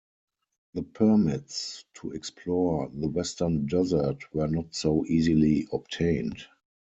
The 0.73 0.81
permits 0.81 1.85
to 2.01 2.13
explore 2.13 2.89
the 2.89 3.07
Western 3.07 3.67
Desert 3.67 4.33
were 4.33 4.47
not 4.47 4.73
so 4.73 5.05
easily 5.05 5.67
obtained. 5.71 6.43